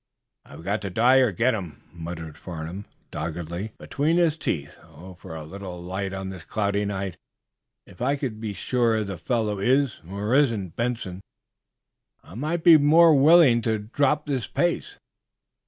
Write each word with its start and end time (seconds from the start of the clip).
"I've 0.45 0.63
got 0.63 0.81
to 0.81 0.89
die 0.89 1.17
or 1.17 1.31
get 1.31 1.53
him!" 1.53 1.83
muttered 1.93 2.35
Farnum, 2.35 2.85
doggedly, 3.11 3.73
between 3.77 4.17
his 4.17 4.35
teeth. 4.35 4.75
"Oh, 4.81 5.13
for 5.13 5.35
a 5.35 5.43
little 5.43 5.79
light 5.79 6.11
on 6.11 6.29
this 6.31 6.43
cloudy 6.43 6.85
night! 6.85 7.17
If 7.85 8.01
I 8.01 8.15
could 8.15 8.41
be 8.41 8.53
sure 8.53 9.03
the 9.03 9.19
fellow 9.19 9.59
is, 9.59 10.01
or 10.09 10.33
isn't, 10.33 10.75
Benson, 10.75 11.21
I 12.23 12.33
might 12.33 12.63
be 12.63 12.77
more 12.77 13.13
willing 13.13 13.61
to 13.61 13.77
drop 13.77 14.25
this 14.25 14.47
pace!" 14.47 14.97